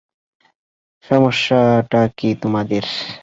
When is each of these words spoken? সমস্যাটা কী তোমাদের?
সমস্যাটা 1.05 2.01
কী 2.17 2.29
তোমাদের? 2.41 2.83